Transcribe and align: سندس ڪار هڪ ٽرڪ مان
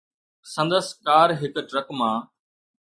سندس 0.53 0.87
ڪار 1.07 1.29
هڪ 1.41 1.53
ٽرڪ 1.69 1.87
مان 1.99 2.15